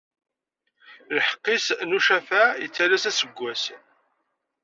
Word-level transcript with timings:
Lḥeqq-is 1.17 1.67
n 1.87 1.95
ucafaɛ 1.97 2.47
ittalas 2.65 3.03
aseggas. 3.09 3.63